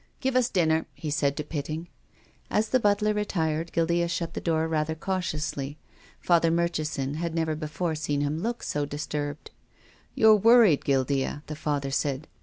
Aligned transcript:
"Give 0.19 0.35
us 0.35 0.49
dinner," 0.49 0.87
he 0.95 1.11
said 1.11 1.37
to 1.37 1.43
Pitting. 1.43 1.87
As 2.49 2.69
the 2.69 2.79
butler 2.79 3.13
retired, 3.13 3.71
Guildea 3.71 4.07
shut 4.07 4.33
the 4.33 4.41
door 4.41 4.67
rather 4.67 4.95
cautiously. 4.95 5.77
Father 6.19 6.49
Murchison 6.49 7.13
had 7.13 7.35
never 7.35 7.55
before 7.55 7.93
seen 7.93 8.21
him 8.21 8.39
look 8.39 8.63
so 8.63 8.83
disturbed." 8.83 9.51
You're 10.15 10.33
worried, 10.37 10.85
Guildea," 10.85 11.43
the 11.45 11.55
Father 11.55 11.91
said. 11.91 12.27